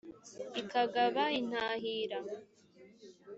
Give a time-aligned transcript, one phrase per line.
[0.61, 2.19] ikagaba intahira.